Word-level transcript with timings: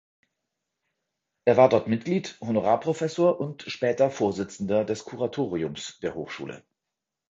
Er 1.45 1.57
war 1.57 1.69
dort 1.69 1.87
Mitglied, 1.87 2.35
Honorarprofessor 2.41 3.39
und 3.39 3.61
später 3.67 4.09
Vorsitzender 4.09 4.83
des 4.83 5.05
Kuratoriums 5.05 5.99
der 5.99 6.15
Hochschule. 6.15 6.63